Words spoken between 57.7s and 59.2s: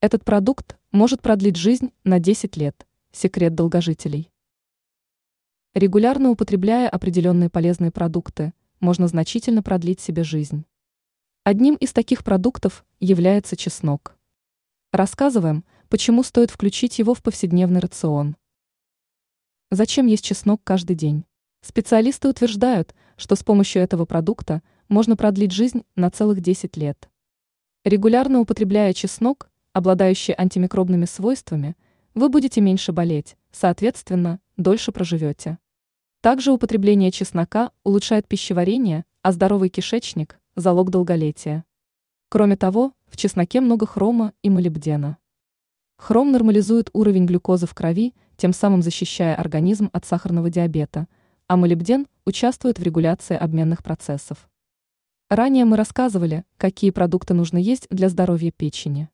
для здоровья печени.